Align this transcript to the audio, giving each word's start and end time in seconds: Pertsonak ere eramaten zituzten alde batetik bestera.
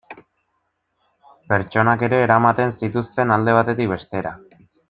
Pertsonak 1.53 2.07
ere 2.09 2.23
eramaten 2.29 2.75
zituzten 2.83 3.37
alde 3.37 3.57
batetik 3.61 3.97
bestera. 3.97 4.37